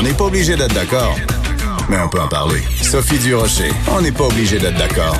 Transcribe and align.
On 0.00 0.02
n'est 0.02 0.14
pas 0.14 0.24
obligé 0.24 0.56
d'être 0.56 0.72
d'accord, 0.72 1.14
mais 1.90 1.98
on 1.98 2.08
peut 2.08 2.22
en 2.22 2.26
parler. 2.26 2.62
Sophie 2.80 3.18
Durocher, 3.18 3.70
on 3.94 4.00
n'est 4.00 4.10
pas 4.10 4.24
obligé 4.24 4.58
d'être 4.58 4.78
d'accord. 4.78 5.14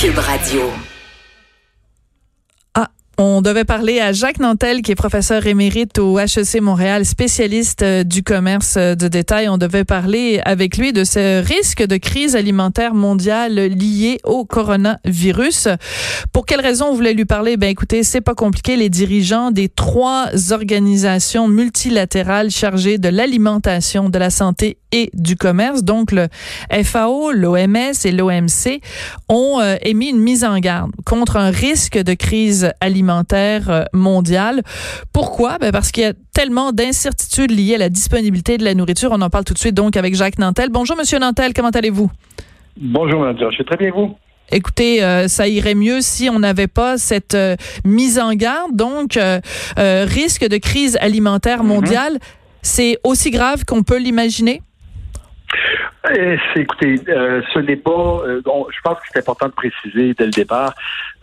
Cube 0.00 0.16
Radio. 0.16 0.70
On 3.20 3.42
devait 3.42 3.64
parler 3.64 3.98
à 3.98 4.12
Jacques 4.12 4.38
Nantel, 4.38 4.80
qui 4.80 4.92
est 4.92 4.94
professeur 4.94 5.44
émérite 5.48 5.98
au 5.98 6.20
HEC 6.20 6.60
Montréal, 6.60 7.04
spécialiste 7.04 7.82
euh, 7.82 8.04
du 8.04 8.22
commerce 8.22 8.76
euh, 8.76 8.94
de 8.94 9.08
détail. 9.08 9.48
On 9.48 9.58
devait 9.58 9.82
parler 9.82 10.40
avec 10.44 10.76
lui 10.76 10.92
de 10.92 11.02
ce 11.02 11.42
risque 11.42 11.84
de 11.84 11.96
crise 11.96 12.36
alimentaire 12.36 12.94
mondiale 12.94 13.54
lié 13.54 14.20
au 14.22 14.44
coronavirus. 14.44 15.66
Pour 16.32 16.46
quelle 16.46 16.60
raison 16.60 16.90
on 16.90 16.94
voulait 16.94 17.12
lui 17.12 17.24
parler? 17.24 17.56
Ben, 17.56 17.70
écoutez, 17.70 18.04
c'est 18.04 18.20
pas 18.20 18.36
compliqué. 18.36 18.76
Les 18.76 18.88
dirigeants 18.88 19.50
des 19.50 19.68
trois 19.68 20.28
organisations 20.52 21.48
multilatérales 21.48 22.52
chargées 22.52 22.98
de 22.98 23.08
l'alimentation, 23.08 24.10
de 24.10 24.18
la 24.20 24.30
santé 24.30 24.78
et 24.92 25.10
du 25.12 25.34
commerce, 25.34 25.82
donc 25.82 26.12
le 26.12 26.28
FAO, 26.82 27.32
l'OMS 27.32 27.92
et 28.04 28.12
l'OMC, 28.12 28.80
ont 29.28 29.60
euh, 29.60 29.74
émis 29.82 30.08
une 30.10 30.20
mise 30.20 30.44
en 30.44 30.58
garde 30.60 30.92
contre 31.04 31.36
un 31.36 31.50
risque 31.50 31.98
de 31.98 32.14
crise 32.14 32.70
alimentaire 32.80 33.07
euh, 33.10 33.84
mondiale. 33.92 34.62
Pourquoi? 35.12 35.58
Ben 35.58 35.72
parce 35.72 35.90
qu'il 35.90 36.02
y 36.02 36.06
a 36.06 36.12
tellement 36.32 36.72
d'incertitudes 36.72 37.50
liées 37.50 37.74
à 37.74 37.78
la 37.78 37.88
disponibilité 37.88 38.58
de 38.58 38.64
la 38.64 38.74
nourriture. 38.74 39.10
On 39.12 39.20
en 39.20 39.30
parle 39.30 39.44
tout 39.44 39.54
de 39.54 39.58
suite 39.58 39.74
donc 39.74 39.96
avec 39.96 40.14
Jacques 40.14 40.38
Nantel. 40.38 40.68
Bonjour, 40.70 40.96
Monsieur 40.96 41.18
Nantel, 41.18 41.52
comment 41.54 41.70
allez-vous? 41.70 42.10
Bonjour, 42.80 43.20
Madame 43.20 43.50
Je 43.50 43.54
suis 43.54 43.64
très 43.64 43.76
bien, 43.76 43.90
vous? 43.90 44.14
Écoutez, 44.50 45.02
euh, 45.02 45.28
ça 45.28 45.46
irait 45.46 45.74
mieux 45.74 46.00
si 46.00 46.30
on 46.30 46.38
n'avait 46.38 46.68
pas 46.68 46.96
cette 46.96 47.34
euh, 47.34 47.56
mise 47.84 48.18
en 48.18 48.32
garde. 48.32 48.74
Donc, 48.74 49.16
euh, 49.16 49.40
risque 49.76 50.48
de 50.48 50.56
crise 50.56 50.96
alimentaire 51.00 51.64
mondiale, 51.64 52.18
c'est 52.62 52.98
aussi 53.04 53.30
grave 53.30 53.64
qu'on 53.66 53.82
peut 53.82 53.98
l'imaginer? 53.98 54.62
Euh, 56.06 56.36
écoutez, 56.54 57.00
euh, 57.08 57.42
ce 57.52 57.58
n'est 57.58 57.76
pas. 57.76 58.22
Euh, 58.24 58.40
bon, 58.44 58.66
je 58.70 58.80
pense 58.82 58.98
que 58.98 59.06
c'est 59.12 59.18
important 59.18 59.46
de 59.46 59.52
préciser 59.52 60.14
dès 60.14 60.26
le 60.26 60.30
départ. 60.30 60.72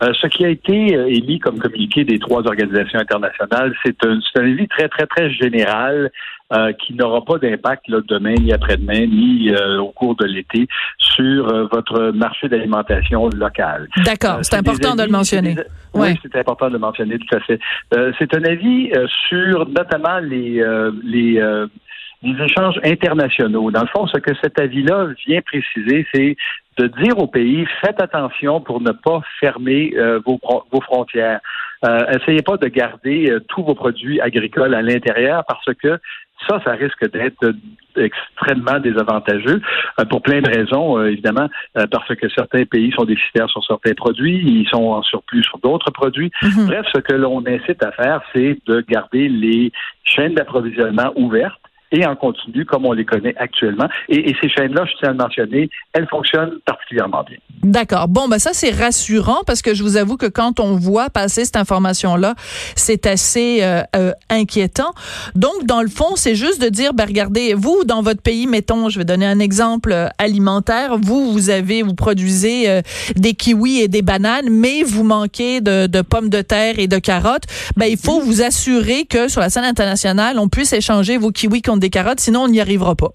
ce 0.00 0.26
qui 0.26 0.44
a 0.44 0.48
été 0.48 0.92
émis 1.08 1.38
comme 1.38 1.58
communiqué 1.58 2.04
des 2.04 2.18
trois 2.18 2.46
organisations 2.46 2.98
internationales, 2.98 3.74
c'est 3.84 3.96
un, 4.04 4.18
un 4.36 4.40
avis 4.40 4.68
très, 4.68 4.88
très, 4.88 5.06
très 5.06 5.30
général 5.30 6.10
qui 6.78 6.94
n'aura 6.94 7.24
pas 7.24 7.38
d'impact 7.38 7.86
demain, 7.88 8.34
ni 8.34 8.52
après-demain, 8.52 9.06
ni 9.06 9.52
au 9.80 9.88
cours 9.88 10.14
de 10.14 10.26
l'été 10.26 10.68
sur 10.96 11.46
votre 11.72 12.12
marché 12.12 12.48
d'alimentation 12.48 13.28
local. 13.30 13.88
D'accord, 14.04 14.38
c'est 14.42 14.54
important 14.54 14.94
de 14.94 15.02
le 15.02 15.10
mentionner. 15.10 15.56
Oui, 15.92 16.14
c'est 16.22 16.38
important 16.38 16.68
de 16.68 16.74
le 16.74 16.78
mentionner, 16.78 17.18
tout 17.18 17.36
à 17.36 17.40
fait. 17.40 17.58
c'est 18.18 18.32
un 18.34 18.44
avis 18.44 18.92
sur 19.28 19.66
notamment 19.68 20.20
les 20.20 20.62
les 21.02 21.40
des 22.22 22.44
échanges 22.44 22.80
internationaux. 22.84 23.70
Dans 23.70 23.82
le 23.82 23.88
fond, 23.88 24.06
ce 24.06 24.18
que 24.18 24.34
cet 24.42 24.58
avis-là 24.58 25.08
vient 25.26 25.40
préciser, 25.42 26.06
c'est 26.12 26.36
de 26.78 26.86
dire 27.02 27.18
au 27.18 27.26
pays 27.26 27.66
faites 27.80 28.00
attention 28.00 28.60
pour 28.60 28.80
ne 28.80 28.92
pas 28.92 29.22
fermer 29.40 29.94
euh, 29.96 30.20
vos, 30.24 30.38
vos, 30.70 30.80
frontières. 30.80 31.40
Euh, 31.84 32.18
essayez 32.20 32.42
pas 32.42 32.56
de 32.56 32.68
garder 32.68 33.30
euh, 33.30 33.40
tous 33.48 33.62
vos 33.62 33.74
produits 33.74 34.20
agricoles 34.20 34.74
à 34.74 34.82
l'intérieur 34.82 35.44
parce 35.48 35.66
que 35.82 35.98
ça, 36.48 36.60
ça 36.64 36.72
risque 36.72 37.10
d'être 37.10 37.54
extrêmement 37.96 38.78
désavantageux 38.78 39.62
pour 40.10 40.20
plein 40.20 40.42
de 40.42 40.48
raisons, 40.48 41.02
évidemment, 41.02 41.48
parce 41.90 42.14
que 42.14 42.28
certains 42.28 42.66
pays 42.66 42.92
sont 42.92 43.06
déficitaires 43.06 43.48
sur 43.48 43.64
certains 43.64 43.94
produits, 43.94 44.42
ils 44.44 44.68
sont 44.68 44.84
en 44.84 45.02
surplus 45.02 45.42
sur 45.44 45.58
d'autres 45.60 45.90
produits. 45.90 46.30
Mm-hmm. 46.42 46.66
Bref, 46.66 46.86
ce 46.94 47.00
que 47.00 47.14
l'on 47.14 47.42
incite 47.46 47.82
à 47.82 47.90
faire, 47.92 48.20
c'est 48.34 48.58
de 48.66 48.84
garder 48.86 49.30
les 49.30 49.72
chaînes 50.04 50.34
d'approvisionnement 50.34 51.10
ouvertes 51.16 51.58
et 51.92 52.04
en 52.06 52.16
continu 52.16 52.64
comme 52.64 52.86
on 52.86 52.92
les 52.92 53.04
connaît 53.04 53.34
actuellement. 53.36 53.88
Et, 54.08 54.34
ces 54.40 54.48
chaînes-là, 54.48 54.84
je 54.84 54.92
tiens 54.98 55.10
à 55.10 55.12
le 55.12 55.18
mentionner, 55.18 55.70
elles 55.92 56.08
fonctionnent 56.08 56.58
particulièrement 56.64 57.22
bien. 57.22 57.38
D'accord. 57.62 58.08
Bon, 58.08 58.28
ben 58.28 58.38
ça 58.38 58.50
c'est 58.52 58.70
rassurant 58.70 59.42
parce 59.46 59.62
que 59.62 59.74
je 59.74 59.82
vous 59.82 59.96
avoue 59.96 60.16
que 60.16 60.26
quand 60.26 60.60
on 60.60 60.76
voit 60.76 61.10
passer 61.10 61.44
cette 61.44 61.56
information-là, 61.56 62.34
c'est 62.74 63.06
assez 63.06 63.58
euh, 63.62 63.82
euh, 63.94 64.12
inquiétant. 64.30 64.92
Donc, 65.34 65.64
dans 65.64 65.82
le 65.82 65.88
fond, 65.88 66.16
c'est 66.16 66.34
juste 66.34 66.60
de 66.60 66.68
dire, 66.68 66.94
ben 66.94 67.06
regardez, 67.06 67.54
vous 67.54 67.84
dans 67.84 68.02
votre 68.02 68.22
pays, 68.22 68.46
mettons, 68.46 68.88
je 68.88 68.98
vais 68.98 69.04
donner 69.04 69.26
un 69.26 69.38
exemple 69.38 69.92
euh, 69.92 70.08
alimentaire. 70.18 70.98
Vous, 70.98 71.32
vous 71.32 71.50
avez, 71.50 71.82
vous 71.82 71.94
produisez 71.94 72.82
des 73.16 73.34
kiwis 73.34 73.80
et 73.80 73.88
des 73.88 74.02
bananes, 74.02 74.48
mais 74.50 74.82
vous 74.82 75.04
manquez 75.04 75.60
de, 75.60 76.02
pommes 76.02 76.28
de 76.28 76.42
terre 76.42 76.78
et 76.78 76.88
de 76.88 76.98
carottes. 76.98 77.44
Ben 77.76 77.86
il 77.86 77.96
faut 77.96 78.20
vous 78.20 78.42
assurer 78.42 79.04
que 79.04 79.28
sur 79.28 79.40
la 79.40 79.50
scène 79.50 79.64
internationale, 79.64 80.38
on 80.38 80.48
puisse 80.48 80.72
échanger 80.72 81.16
vos 81.16 81.30
kiwis 81.30 81.62
contre 81.76 81.80
des 81.80 81.90
carottes, 81.90 82.20
sinon 82.20 82.44
on 82.44 82.48
n'y 82.48 82.60
arrivera 82.60 82.94
pas. 82.94 83.10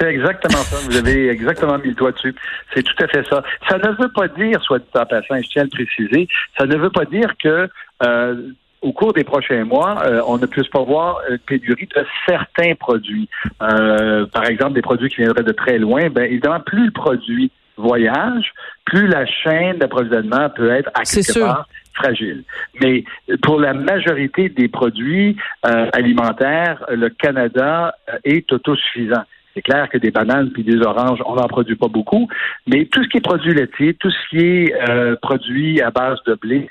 C'est 0.00 0.06
exactement 0.06 0.62
ça. 0.62 0.76
Vous 0.88 0.96
avez 0.96 1.28
exactement 1.28 1.76
mis 1.78 1.88
le 1.88 1.94
doigt 1.94 2.12
dessus. 2.12 2.34
C'est 2.72 2.82
tout 2.82 3.04
à 3.04 3.08
fait 3.08 3.24
ça. 3.28 3.42
Ça 3.68 3.78
ne 3.78 3.88
veut 4.00 4.12
pas 4.14 4.28
dire, 4.28 4.62
soit 4.62 4.78
dit 4.78 4.84
en 4.94 5.06
passant, 5.06 5.36
je 5.42 5.48
tiens 5.48 5.62
à 5.62 5.64
le 5.64 5.70
préciser, 5.70 6.28
ça 6.56 6.66
ne 6.66 6.76
veut 6.76 6.90
pas 6.90 7.04
dire 7.04 7.32
que 7.42 7.68
euh, 8.04 8.42
au 8.80 8.92
cours 8.92 9.12
des 9.12 9.24
prochains 9.24 9.64
mois, 9.64 9.98
euh, 10.04 10.20
on 10.26 10.38
ne 10.38 10.46
puisse 10.46 10.68
pas 10.68 10.82
voir 10.82 11.20
une 11.28 11.38
pénurie 11.38 11.88
de 11.94 12.06
certains 12.28 12.74
produits. 12.76 13.28
Euh, 13.60 14.24
par 14.26 14.46
exemple, 14.46 14.74
des 14.74 14.82
produits 14.82 15.08
qui 15.08 15.16
viendraient 15.16 15.42
de 15.42 15.52
très 15.52 15.78
loin. 15.78 16.08
Ben 16.10 16.24
évidemment, 16.24 16.60
plus 16.60 16.86
le 16.86 16.92
produit 16.92 17.50
voyage, 17.76 18.52
plus 18.84 19.08
la 19.08 19.26
chaîne 19.26 19.78
d'approvisionnement 19.78 20.48
peut 20.50 20.70
être 20.70 20.90
à 20.94 21.02
quelque 21.02 21.40
part 21.40 21.66
fragile. 21.98 22.44
Mais 22.80 23.04
pour 23.42 23.60
la 23.60 23.74
majorité 23.74 24.48
des 24.48 24.68
produits 24.68 25.36
euh, 25.66 25.86
alimentaires, 25.92 26.84
le 26.90 27.08
Canada 27.08 27.94
euh, 28.08 28.18
est 28.24 28.50
autosuffisant. 28.52 29.24
C'est 29.54 29.62
clair 29.62 29.88
que 29.88 29.98
des 29.98 30.12
bananes 30.12 30.50
puis 30.50 30.62
des 30.62 30.80
oranges, 30.82 31.20
on 31.26 31.34
n'en 31.34 31.48
produit 31.48 31.74
pas 31.74 31.88
beaucoup, 31.88 32.28
mais 32.68 32.84
tout 32.84 33.02
ce 33.02 33.08
qui 33.08 33.16
est 33.16 33.24
produit 33.24 33.52
laitier, 33.52 33.94
tout 33.94 34.10
ce 34.10 34.28
qui 34.30 34.38
est 34.38 34.88
euh, 34.88 35.16
produit 35.20 35.80
à 35.80 35.90
base 35.90 36.18
de 36.26 36.34
blé, 36.34 36.68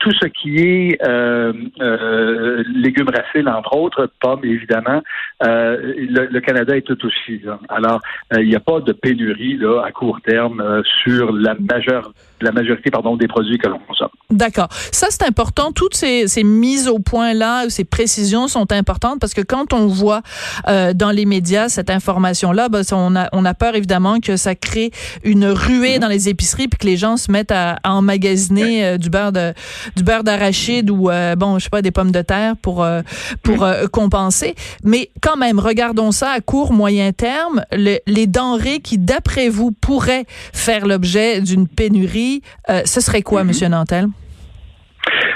tout 0.00 0.10
ce 0.20 0.26
qui 0.26 0.56
est 0.56 0.98
légumes 2.74 3.10
racines, 3.10 3.48
entre 3.48 3.76
autres, 3.76 4.10
pommes 4.20 4.44
évidemment, 4.44 5.00
le, 5.40 6.40
Canada 6.40 6.76
est 6.76 6.90
autosuffisant. 6.90 7.60
Alors, 7.68 8.00
il 8.36 8.48
n'y 8.48 8.56
a 8.56 8.60
pas 8.60 8.80
de 8.80 8.92
pénurie 8.92 9.56
là 9.56 9.82
à 9.84 9.92
court 9.92 10.20
terme 10.22 10.82
sur 11.02 11.30
la 11.30 11.54
majeure 11.54 12.10
la 12.44 12.52
majorité 12.52 12.90
pardon, 12.90 13.16
des 13.16 13.28
produits 13.28 13.58
que 13.58 13.68
l'on 13.68 13.78
consomme. 13.78 14.08
D'accord. 14.30 14.68
Ça, 14.92 15.08
c'est 15.10 15.24
important. 15.24 15.72
Toutes 15.72 15.94
ces, 15.94 16.26
ces 16.28 16.44
mises 16.44 16.88
au 16.88 16.98
point-là, 16.98 17.68
ces 17.68 17.84
précisions 17.84 18.48
sont 18.48 18.72
importantes 18.72 19.20
parce 19.20 19.34
que 19.34 19.42
quand 19.42 19.72
on 19.72 19.86
voit 19.86 20.22
euh, 20.68 20.92
dans 20.92 21.10
les 21.10 21.24
médias 21.24 21.68
cette 21.68 21.90
information-là, 21.90 22.68
ben, 22.68 22.82
on, 22.92 23.16
a, 23.16 23.28
on 23.32 23.44
a 23.44 23.54
peur 23.54 23.74
évidemment 23.74 24.20
que 24.20 24.36
ça 24.36 24.54
crée 24.54 24.90
une 25.24 25.46
ruée 25.46 25.98
dans 25.98 26.08
les 26.08 26.28
épiceries 26.28 26.68
puis 26.68 26.78
que 26.78 26.86
les 26.86 26.96
gens 26.96 27.16
se 27.16 27.30
mettent 27.30 27.52
à, 27.52 27.78
à 27.82 27.92
emmagasiner 27.92 28.84
euh, 28.84 28.98
du 28.98 29.10
beurre 29.10 29.32
de 29.32 29.52
du 29.96 30.02
d'arachide 30.02 30.90
ou 30.90 31.10
euh, 31.10 31.34
bon, 31.36 31.58
je 31.58 31.64
sais 31.64 31.70
pas 31.70 31.82
des 31.82 31.90
pommes 31.90 32.12
de 32.12 32.22
terre 32.22 32.56
pour 32.56 32.82
euh, 32.82 33.02
pour 33.42 33.66
compenser. 33.92 34.54
Mais 34.84 35.10
quand 35.20 35.36
même, 35.36 35.58
regardons 35.58 36.12
ça 36.12 36.30
à 36.30 36.40
court 36.40 36.72
moyen 36.72 37.12
terme. 37.12 37.64
Le, 37.72 37.98
les 38.06 38.26
denrées 38.26 38.80
qui, 38.80 38.98
d'après 38.98 39.48
vous, 39.48 39.72
pourraient 39.72 40.24
faire 40.52 40.86
l'objet 40.86 41.40
d'une 41.40 41.66
pénurie 41.68 42.33
euh, 42.70 42.82
ce 42.84 43.00
serait 43.00 43.22
quoi, 43.22 43.44
Monsieur 43.44 43.66
mhm. 43.66 43.72
Nantel? 43.72 44.06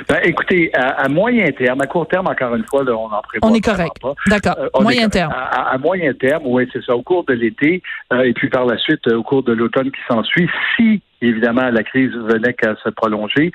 Ben, 0.08 0.20
écoutez, 0.24 0.70
à, 0.74 1.06
moyen 1.08 1.50
terme, 1.50 1.82
à 1.82 1.86
court 1.86 2.08
terme, 2.08 2.28
encore 2.28 2.54
une 2.54 2.64
fois, 2.64 2.82
on 2.82 3.12
en 3.12 3.20
prévoit. 3.20 3.50
On 3.50 3.54
est 3.54 3.60
correct. 3.60 3.96
D'accord. 4.26 4.56
Euh, 4.58 4.68
moyen 4.80 5.10
terme. 5.10 5.30
À, 5.32 5.76
moyen 5.76 6.14
terme, 6.14 6.44
oui, 6.46 6.66
c'est 6.72 6.82
ça. 6.82 6.96
Au 6.96 7.02
cours 7.02 7.24
de 7.24 7.34
l'été 7.34 7.82
euh, 8.14 8.22
et 8.22 8.32
puis 8.32 8.48
par 8.48 8.64
la 8.64 8.78
suite, 8.78 9.06
au 9.12 9.22
cours 9.22 9.42
de 9.42 9.52
l'automne 9.52 9.90
qui 9.90 10.00
s'ensuit, 10.08 10.48
si 10.76 11.02
évidemment 11.20 11.68
la 11.68 11.82
crise 11.82 12.12
venait 12.12 12.54
qu'à 12.54 12.74
se 12.82 12.88
prolonger, 12.88 13.52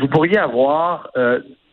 vous 0.00 0.08
pourriez 0.08 0.38
avoir 0.38 1.10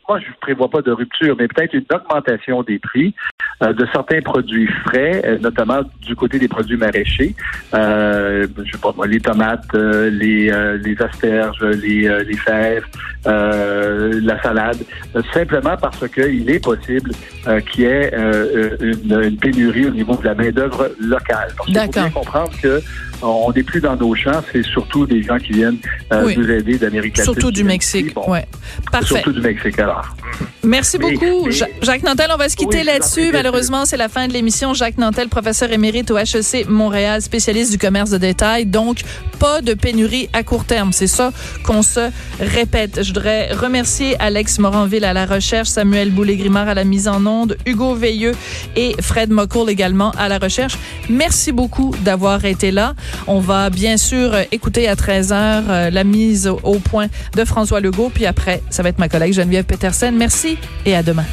moi, 0.10 0.20
je 0.20 0.28
ne 0.28 0.34
prévois 0.42 0.70
pas 0.70 0.82
de 0.82 0.92
rupture, 0.92 1.36
mais 1.38 1.48
peut-être 1.48 1.74
une 1.76 1.86
augmentation 1.94 2.64
des 2.64 2.80
prix 2.80 3.14
euh, 3.62 3.74
de 3.74 3.86
certains 3.94 4.22
produits 4.22 4.68
frais, 4.86 5.22
euh, 5.26 5.38
notamment 5.40 5.82
du 6.06 6.16
côté 6.16 6.40
des 6.40 6.48
produits 6.48 6.78
maraîchers. 6.78 7.36
Euh, 7.74 8.48
je 8.66 8.72
sais 8.72 8.78
pas 8.78 8.94
moi, 8.96 9.08
les 9.08 9.20
tomates, 9.20 9.74
les, 9.74 10.52
les 10.84 11.02
asperges, 11.02 11.62
les, 11.62 12.02
les 12.26 12.38
fèves, 12.38 12.86
euh, 13.28 14.20
la 14.24 14.42
salade, 14.42 14.78
euh, 15.16 15.22
simplement 15.34 15.76
parce 15.78 16.08
qu'il 16.10 16.50
est 16.50 16.64
possible 16.64 17.12
euh, 17.48 17.60
qu'il 17.60 17.82
y 17.84 17.88
ait 17.88 18.12
euh, 18.14 18.78
une, 18.80 19.22
une 19.24 19.38
pénurie 19.38 19.86
au 19.88 19.92
niveau 19.92 20.16
de 20.16 20.24
la 20.26 20.36
main-d'œuvre 20.36 20.92
locale. 21.00 21.50
Parce 21.58 21.68
qu'il 21.70 21.80
faut 21.80 21.92
bien 21.92 22.10
comprendre 22.10 22.52
que 22.62 22.82
on 23.22 23.52
n'est 23.54 23.64
plus 23.64 23.82
dans 23.82 23.98
nos 23.98 24.16
champs, 24.16 24.42
c'est 24.54 24.64
surtout 24.64 25.06
des 25.06 25.22
gens 25.22 25.38
qui 25.38 25.52
viennent 25.52 25.78
euh, 26.14 26.24
Oui. 26.26 26.38
nous 26.38 26.50
aider 26.50 26.78
d'Amérique 26.78 27.18
latine. 27.18 27.34
Surtout 27.34 27.52
du 27.52 27.66
Mexique. 27.66 28.14
Bon, 28.14 28.32
Ouais. 28.32 28.46
Parfait. 28.92 29.08
Surtout 29.08 29.34
du 29.34 29.42
Mexique, 29.42 29.78
alors. 29.80 30.16
Merci 30.64 30.98
beaucoup, 30.98 31.46
mais- 31.46 31.52
Jacques 31.81 32.04
Nantel. 32.04 32.28
On 32.34 32.38
va 32.38 32.50
se 32.50 32.56
quitter 32.56 32.80
Oui, 32.80 32.84
là-dessus. 32.84 33.31
Malheureusement, 33.31 33.86
c'est 33.86 33.98
la 33.98 34.10
fin 34.10 34.28
de 34.28 34.34
l'émission. 34.34 34.74
Jacques 34.74 34.98
Nantel, 34.98 35.30
professeur 35.30 35.72
émérite 35.72 36.12
au 36.12 36.18
HEC 36.18 36.68
Montréal, 36.68 37.22
spécialiste 37.22 37.72
du 37.72 37.78
commerce 37.78 38.10
de 38.10 38.18
détail. 38.18 38.66
Donc, 38.66 39.00
pas 39.40 39.62
de 39.62 39.74
pénurie 39.74 40.30
à 40.34 40.44
court 40.44 40.66
terme. 40.66 40.92
C'est 40.92 41.08
ça 41.08 41.31
qu'on 41.64 41.81
se 41.81 42.12
répète. 42.42 43.02
Je 43.02 43.08
voudrais 43.08 43.54
remercier 43.54 44.16
Alex 44.20 44.60
Moranville 44.60 45.06
à 45.06 45.14
la 45.14 45.26
recherche, 45.26 45.70
Samuel 45.70 46.12
Boulay-Grimard 46.12 46.68
à 46.68 46.74
la 46.74 46.84
mise 46.84 47.08
en 47.08 47.25
onde, 47.25 47.58
Hugo 47.66 47.96
Veilleux 47.96 48.34
et 48.75 48.96
Fred 49.02 49.32
Mocoul 49.32 49.70
également 49.70 50.12
à 50.20 50.28
la 50.28 50.40
recherche. 50.40 50.78
Merci 51.10 51.52
beaucoup 51.54 51.96
d'avoir 52.02 52.44
été 52.44 52.72
là. 52.72 52.96
On 53.28 53.40
va 53.40 53.70
bien 53.70 53.96
sûr 53.98 54.34
écouter 54.52 54.90
à 54.90 54.96
13h 54.96 55.64
euh, 55.70 55.90
la 55.90 56.04
mise 56.04 56.48
au 56.64 56.80
point 56.80 57.08
de 57.36 57.46
François 57.46 57.80
Legault. 57.80 58.12
Puis 58.14 58.25
après, 58.25 58.62
ça 58.70 58.84
va 58.84 58.90
être 58.90 59.00
ma 59.00 59.08
collègue 59.08 59.34
Geneviève 59.34 59.64
Petersen. 59.66 60.16
Merci 60.19 60.57
et 60.86 60.95
à 60.95 61.01
demain. 61.01 61.24